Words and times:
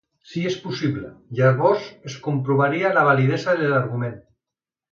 Si 0.29 0.41
és 0.51 0.53
possible, 0.61 1.11
llavors 1.41 1.85
es 2.11 2.17
comprovaria 2.29 2.93
la 2.99 3.07
validesa 3.11 3.57
de 3.63 3.71
l'argument. 3.75 4.21